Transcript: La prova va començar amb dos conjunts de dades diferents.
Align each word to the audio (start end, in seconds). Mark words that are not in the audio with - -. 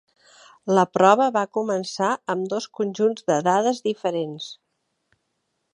La 0.77 0.85
prova 0.97 1.27
va 1.35 1.43
començar 1.57 2.09
amb 2.35 2.49
dos 2.55 2.67
conjunts 2.79 3.29
de 3.31 3.39
dades 3.49 3.83
diferents. 3.91 4.53